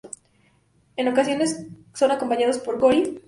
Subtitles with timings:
[0.95, 1.63] En ocasiones
[1.93, 3.19] son acompañados por Cory McCulloch.